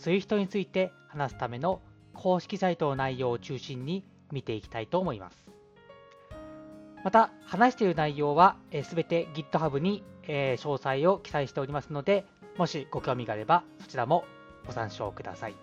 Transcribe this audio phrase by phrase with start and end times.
[0.00, 1.82] SWIFT について話すための
[2.14, 5.36] 公式サイトの内容を中心に見ていきたいと思います。
[7.04, 12.24] また、話している内容はすべて GitHub に詳細を記載しておりますので、
[12.56, 14.24] もしご興味があればそちらも
[14.66, 15.54] ご参照ください。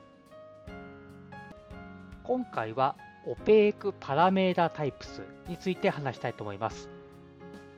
[2.24, 6.90] 今回はオペークパラメータタイプスについて話したいと思います。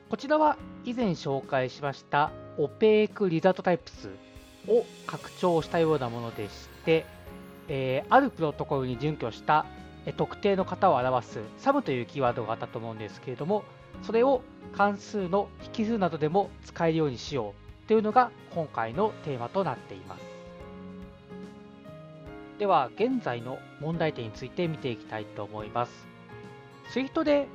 [0.08, 4.10] こちらは以前紹介しましたオペークリザートタイプス
[4.68, 7.06] を拡張したようなものでして、
[7.68, 9.66] えー、あるプロトコルに準拠した
[10.16, 13.64] 特定の型を表す SUM というキーワードがあったと思うんですけれども、
[14.02, 20.22] それを関数の引数などでも使えるようにしようというのが今回のテーマとなっています。
[22.58, 26.06] では、現在の問題点について見ていきたいと思います。
[26.92, 27.46] Swift で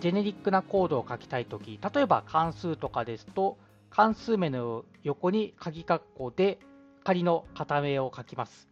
[0.00, 3.56] ジェネリックなコードを書きたいとき、例えば関数とかですと、
[3.94, 6.58] 関数名の横に鍵括弧で
[7.04, 8.68] 仮の型名を書きます。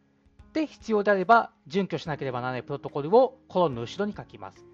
[0.52, 4.66] で、必要であれば、準拠しなければならないプロトコルをコロンの後ろに書きます。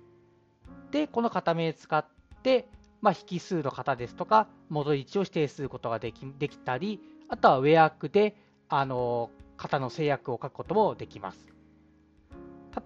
[0.91, 2.03] で、この型名を使っ
[2.43, 2.67] て、
[3.03, 8.34] まあ、引数の型ですとか、戻り位置を指定することができできたり、あとはウェアクで、
[8.71, 11.47] あの、型の制約を書くこともできます。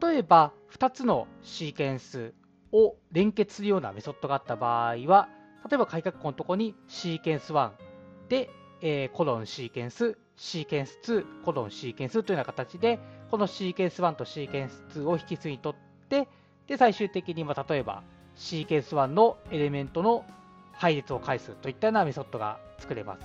[0.03, 2.34] 例えば、2つのシーケンス
[2.72, 5.28] を連結するようなメソッドがあった場合は、
[5.69, 7.71] 例えば開括弧のとこにシーケンス1
[8.28, 8.50] で、
[8.81, 12.99] えー、コロンシーケンス、シーケンス2、コロンシーケンスというような形で、
[13.31, 15.75] このシーケンス1とシーケンス2を引数にとっ
[16.09, 16.28] て、
[16.67, 18.03] で、最終的に、ま例えば、
[18.34, 20.25] シーケンス1のエレメントの
[20.73, 23.23] 配列を返すといったようなメソッドが作れます。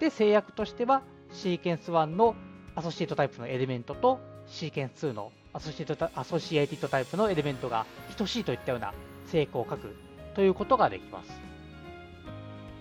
[0.00, 2.34] で、制約としては、シーケンス1の
[2.74, 8.94] associate type のエレメントと、シーケンス2の associate associated type のエレメントが等しいといったような
[9.26, 9.96] 制約を書く
[10.34, 11.55] ということができます。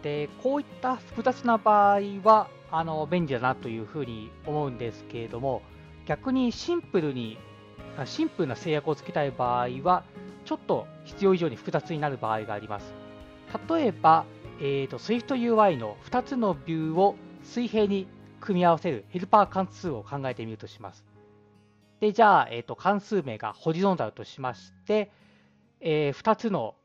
[0.06, 5.64] で、こういった複雑な場合は、あの、便利だなというふうに思うんですけれども、
[6.06, 7.40] 逆にシンプルに、
[8.06, 10.04] シンプルな制約をつけたい場合は、
[10.46, 12.94] ちょっと必要以上に複雑になる場合があります。
[13.68, 14.26] 例えば、
[14.60, 18.08] えーと、SwiftUI の2つのビューを水平に
[18.42, 21.04] 組み合わせるヘルパー関数を考えてみるとします。
[22.00, 25.12] で、じゃあ、えーと、関数名がホリゾンタルとしまして、
[25.80, 26.76] えー、2つの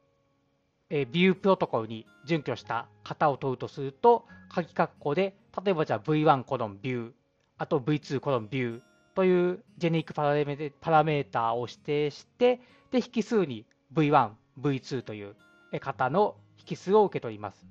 [0.91, 7.13] えビュープロトコルに準拠した型を取るとすると、鍵括弧で、例えばじゃあ V1 コロンビュー、
[7.59, 8.81] あと V2 コロンビュー
[9.15, 13.65] というジェネリックパラメパラメータを指定して、で、引数に
[13.95, 14.31] V1、
[14.61, 15.37] V2 という
[15.73, 16.37] 型の
[16.69, 17.67] 引数を受け取ります。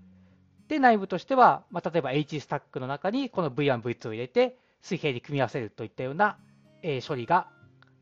[0.70, 6.38] で、内部としては、まあ、例えば H スタックの中にこの V1、V2 を入れて、水平に組み合わせるといったような、
[6.84, 7.48] え処理が、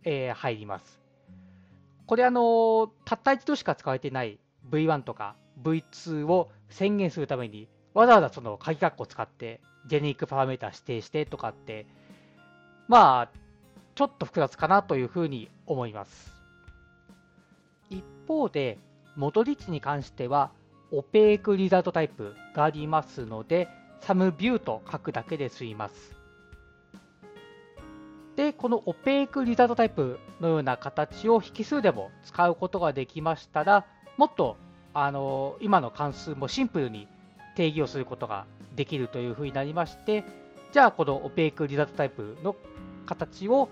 [0.03, 1.01] え入ります。
[2.06, 4.39] これあの、たった一度しか使われてない
[4.72, 11.85] V1 とか V2 を宣言するために、わざわざその鍵括弧を使って、ジェネリックパラメータ指定してとかって、
[12.88, 13.29] まあ、
[13.95, 16.31] ちょっと複雑かなというふうに思います。
[17.89, 18.77] 一方で、
[19.16, 20.51] 戻り値に関しては、
[20.91, 23.68] オペークリザルトタイプがありますので、
[24.01, 26.15] サムビューと書くだけで済みます。
[28.36, 33.86] で、このオペークリザルトタイプのような形を引数でも使うことができましたら、
[34.18, 34.58] もっと
[34.94, 37.08] あの今の関数もシンプルに
[37.56, 40.24] 定義をすることができるというふうになりまして、
[40.74, 42.56] じゃあこのオペークリザルトタイプの
[43.06, 43.69] 形を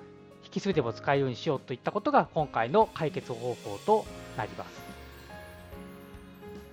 [0.54, 4.06] 引数でも使えるようにしようといったことが今回の解決方法と
[4.38, 4.82] なります。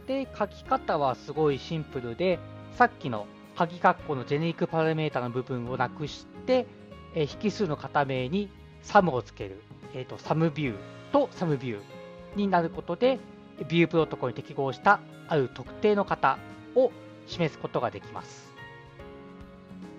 [0.07, 2.39] で、書き方はすごいシンプルで、
[2.77, 3.27] さっきの
[3.57, 6.67] 鍵括弧のジェネリックパラメータの部分をなくして、
[7.15, 8.51] え引数の型名に
[8.83, 9.63] sum をつける、
[9.95, 10.75] えーと、sum view
[11.13, 11.81] と sum view
[12.37, 13.19] になることで、
[13.64, 16.38] ビュープロトコルに適合したある特定の型
[16.75, 16.91] を
[17.26, 18.53] 示すことができます。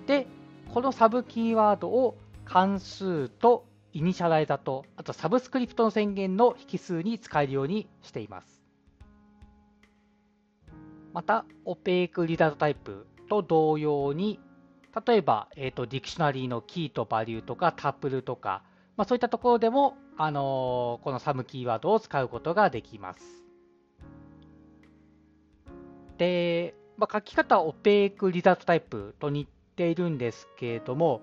[0.07, 0.27] で、
[0.74, 8.63] このサブキーワードを関数とイニシャライザと、あとサブスクリプトの宣言の引数に使えるようにしています。
[11.13, 14.39] また、オペークリザートタイプと同様に、
[15.07, 18.63] 例えば、えーと、ディクショナリーのキーとバリューとかタップルとか、
[18.98, 23.44] まあ、そういったところでも、あのー、このサムキーワードを使うことができます。
[26.18, 31.21] で、まあ、書き方はオペークリザートタイプと似ているんですけれども、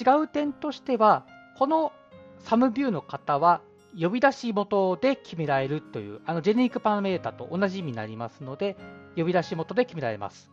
[0.00, 1.26] 違う点としては、
[1.58, 1.92] この
[2.38, 3.60] サムビューの方は
[3.98, 8.76] 呼び出し元で決められるという、あのジェネリックパラメータと同じ意味になりますので、
[9.16, 10.50] 呼び出し元で決められます。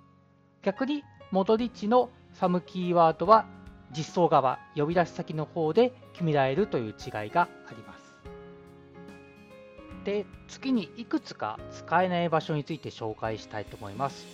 [0.61, 3.45] 逆に、モドリッチのサムキーワードは
[3.91, 8.00] 実装側、呼び出し先の方で決められるという違いがあります。
[10.03, 14.25] で、次にいくつか使えない場所について紹介したいと思います。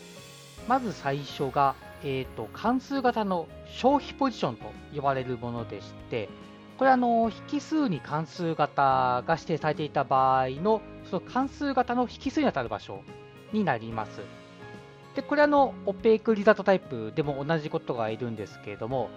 [0.67, 4.65] まず最初が、えーと、関数型の消費ポジションと
[4.95, 6.29] 呼ばれるものでして、
[6.77, 13.01] これはの引数に関数型が指定されていた場合のその関数型の引数に当たる場所
[13.51, 14.21] になります。
[15.15, 19.09] で、これあのオペークリザートタイプでも同じことがいるんですけれども、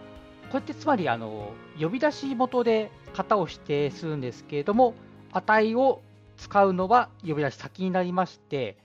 [0.51, 4.95] これってつまりあの呼び出し元で型を指定するんですけれども、
[5.33, 6.01] 値を
[6.41, 8.79] 使うのは呼び出し先になりまして、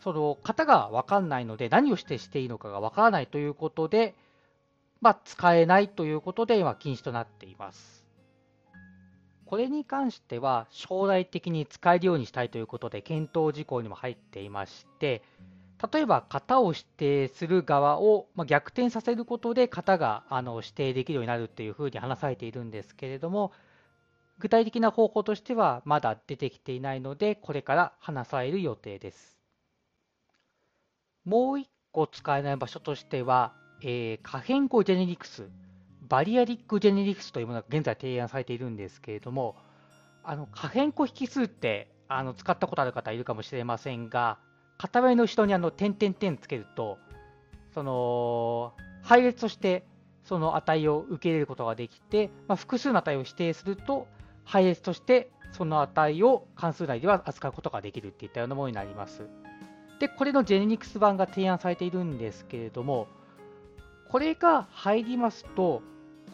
[0.00, 4.14] その型が分かんないので、何をしてしていいのかが分からないということで、
[5.00, 8.06] まあ、使えないということで、今、禁止となっています。
[9.44, 15.22] これに関しては、将来的に使えるようにしたいということで、検討事項にも入っていまして、
[15.92, 23.52] 例えば型を指定する側を逆転させることで型があの指定できるようになるというふうに話されているんですけれども、
[24.38, 29.38] 具体的な方法としてはまだ出てきていないので、これから話される予定です。
[31.24, 35.48] もう一個使えない場所としては、えー、可変更ジェネリクス、
[36.08, 39.56] バリアリックジェネリクスというものが現在提案されているんですけれども、
[40.22, 44.38] あの可変更引数ってあの使ったことある方いるかもしれませんが、
[44.78, 46.98] 片目の後ろにあの点々点つけると、
[47.72, 49.84] その配列として
[50.24, 54.06] その値を受け入れることができて、まあ、複数の値を指定すると、
[54.44, 59.28] 配列としてその値を関数内では扱うことができるっていったようなものになります。
[60.00, 63.06] で、これのジェネニクス版が提案されているんですけれども、
[64.10, 65.82] これが入りますと、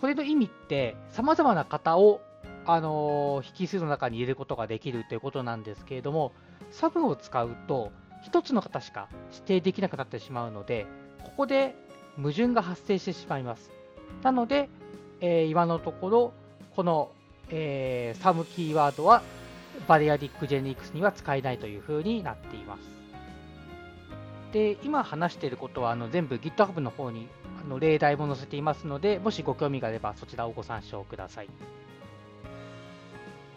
[0.00, 2.22] これの意味って、様々な型を、
[2.64, 6.32] あの、引数の中に入れることができるということなんですけれども、
[6.70, 7.92] サブを使うと、
[8.24, 10.86] 1つの型しか指定できなくなってしまうので、
[11.24, 11.74] ここで
[12.16, 13.70] 矛盾が発生してしまいます。
[14.22, 14.68] なので、
[15.20, 16.32] えー、今のところ、
[16.74, 17.12] この、
[17.50, 19.22] えー、サムキーワードは
[19.86, 23.00] バリアディックジェネリクスには使えないというふうになっています。
[24.52, 27.28] で、今話していることはあの全部 GitHub の方に
[27.64, 31.48] あの例題も載せていますので、もしご興味があればそちらをご参照ください。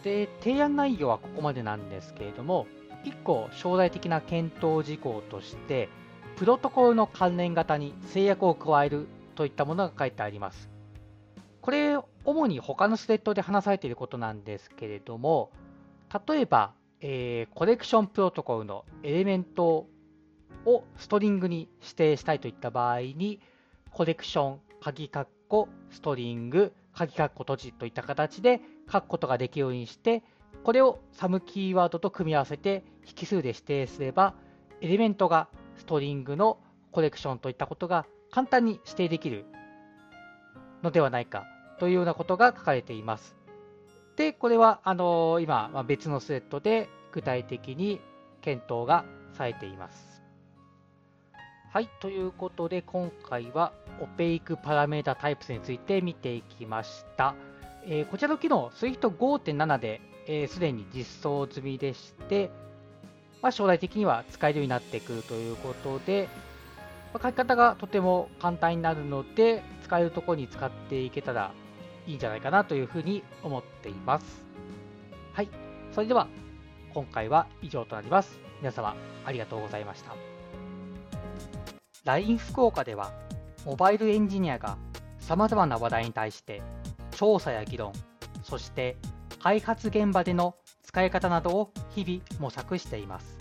[0.04, 2.68] で、提案内容はここまでなんですけれども、
[3.06, 5.90] 1個将来的な検討事項として、
[6.36, 10.70] プロトコルの関連型に制約を加えるといったものが書いてあります。
[11.62, 15.52] これ、主に他のスレッドで話されていることなんですけれども、
[16.28, 19.88] 例えば、えー、コレクションプロトコルのエレメント
[20.66, 23.42] をストリングに指定したいといった場合に、
[23.92, 30.24] コレクション、鍵括弧、ストリング、鍵括弧閉じといった形で書くことができるようにして、
[30.64, 34.34] これをサムキーワードと組み合わせて引数で指定すれば、
[34.82, 36.60] エレメントがストリングの
[36.92, 39.46] コレクションといったことが簡単に指定できる
[40.84, 41.46] のではないか
[41.80, 43.36] というようなことが書かれています。
[44.16, 48.00] で、これはあの今、別のスレッドで具体的に
[48.42, 50.22] 検討がされています。
[51.72, 57.34] はい、ということで今回はオペイクパラメータタイプスについて見ていきました。
[57.86, 62.52] えー、こちらの機能、Swift5.7 ですで、に実装済みでして、
[63.42, 66.30] まあ、将来的には使えるようになってくるということで、
[67.14, 71.52] まあ、書き方がとても簡単になるので、使えるところに使っていけたら
[72.06, 74.46] いいんじゃないかなというふうに思っています。
[75.34, 75.50] はい、
[75.92, 76.28] それでは
[76.94, 78.40] 今回は以上となります。
[78.60, 78.96] 皆様
[79.26, 80.14] ありがとうございました。
[82.06, 83.12] LINE 福岡では、
[83.66, 84.78] モバイルエンジニアが
[85.20, 86.62] 様々な話題に対して
[87.12, 87.94] 調査や議論、
[88.44, 88.98] そして
[89.40, 93.38] 開発現場での使い方などを日々模索しています。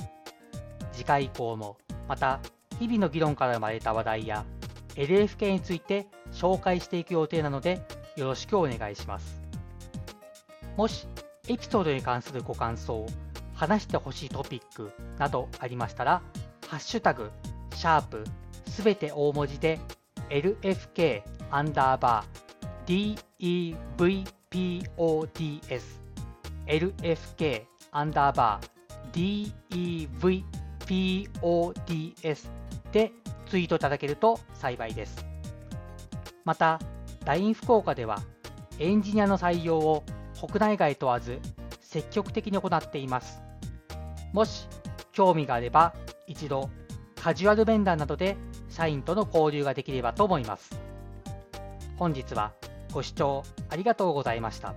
[0.92, 1.76] 次回以降も
[2.08, 2.40] また
[2.78, 4.44] 日々の議論から生まれた話題や
[4.94, 7.82] LFK について紹介していく予定なので
[8.16, 9.40] よろしくお願いします。
[10.76, 11.06] もし
[11.48, 13.06] エピソードに関するご感想、
[13.54, 16.22] 話してほしいトピックなどありましたら、
[16.68, 17.30] ハッシュタグ、
[17.74, 18.24] シャープ
[18.68, 19.78] すべて大文字で
[20.30, 23.16] LFK アンダーバー
[24.48, 25.82] DEVPODS
[26.66, 29.52] LFK アンダーバー
[30.88, 32.48] DEVPODS
[32.92, 33.12] で
[33.46, 35.26] ツイートいただけると幸いです。
[36.44, 36.80] また、
[37.24, 38.20] LINE 福岡では
[38.78, 40.04] エンジニアの採用を
[40.40, 41.38] 国内外問わず
[41.80, 43.42] 積極的に行っています。
[44.32, 44.66] もし
[45.12, 45.94] 興味があれば
[46.26, 46.70] 一度
[47.14, 48.36] カジュアル面談などで
[48.68, 50.80] 社員との交流ができればと思います。
[51.96, 52.52] 本日は
[52.92, 54.74] ご視聴ありがとうございました。